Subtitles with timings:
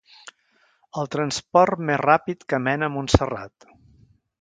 [1.01, 3.73] El transport més ràpid que mena a Montserrat.